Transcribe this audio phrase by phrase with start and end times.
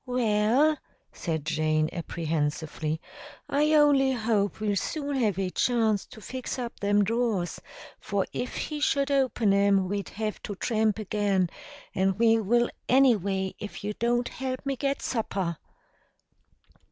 [0.07, 0.79] "Well,"
[1.13, 2.99] said Jane apprehensively,
[3.47, 7.59] "I only hope we'll soon have a chance to fix up them drawers,
[7.99, 11.51] for if he should open 'em we'd have to tramp again,
[11.93, 15.57] and we will anyway if you don't help me get supper."